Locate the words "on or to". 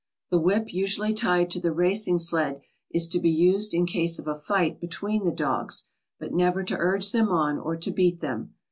7.29-7.91